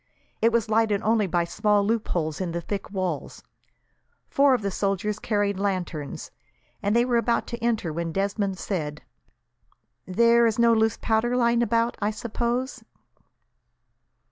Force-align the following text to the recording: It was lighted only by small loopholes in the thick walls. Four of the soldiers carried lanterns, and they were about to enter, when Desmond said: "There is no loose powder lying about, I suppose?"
It 0.41 0.51
was 0.51 0.67
lighted 0.67 1.03
only 1.03 1.27
by 1.27 1.43
small 1.43 1.85
loopholes 1.85 2.41
in 2.41 2.53
the 2.53 2.61
thick 2.61 2.89
walls. 2.89 3.43
Four 4.31 4.55
of 4.55 4.63
the 4.63 4.71
soldiers 4.71 5.19
carried 5.19 5.59
lanterns, 5.59 6.31
and 6.81 6.95
they 6.95 7.05
were 7.05 7.17
about 7.17 7.45
to 7.49 7.59
enter, 7.63 7.93
when 7.93 8.11
Desmond 8.11 8.57
said: 8.57 9.03
"There 10.07 10.47
is 10.47 10.57
no 10.57 10.73
loose 10.73 10.97
powder 10.97 11.37
lying 11.37 11.61
about, 11.61 11.97
I 12.01 12.09
suppose?" 12.09 12.83